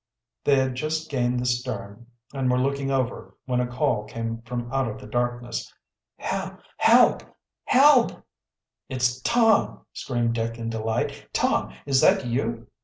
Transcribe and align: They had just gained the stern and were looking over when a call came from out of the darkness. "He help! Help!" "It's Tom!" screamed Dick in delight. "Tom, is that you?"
They 0.43 0.55
had 0.55 0.73
just 0.73 1.11
gained 1.11 1.39
the 1.39 1.45
stern 1.45 2.07
and 2.33 2.49
were 2.49 2.57
looking 2.57 2.89
over 2.89 3.37
when 3.45 3.59
a 3.59 3.67
call 3.67 4.05
came 4.05 4.41
from 4.41 4.73
out 4.73 4.87
of 4.87 4.99
the 4.99 5.05
darkness. 5.05 5.71
"He 6.17 6.25
help! 6.77 7.21
Help!" 7.67 8.25
"It's 8.89 9.21
Tom!" 9.21 9.85
screamed 9.93 10.33
Dick 10.33 10.57
in 10.57 10.71
delight. 10.71 11.27
"Tom, 11.33 11.75
is 11.85 12.01
that 12.01 12.25
you?" 12.25 12.65